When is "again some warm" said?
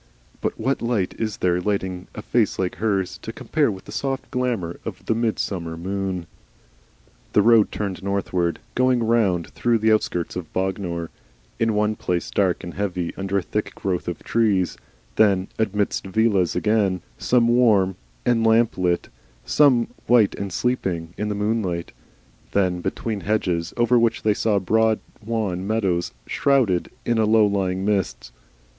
16.55-17.95